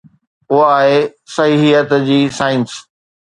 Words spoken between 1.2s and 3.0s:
صحيحيت جي سائنس.